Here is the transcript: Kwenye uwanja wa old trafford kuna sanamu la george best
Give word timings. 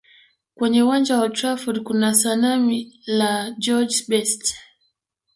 Kwenye 0.55 0.79
uwanja 0.83 1.15
wa 1.17 1.23
old 1.25 1.33
trafford 1.37 1.83
kuna 1.83 2.13
sanamu 2.15 2.85
la 3.05 3.51
george 3.51 4.05
best 4.07 4.55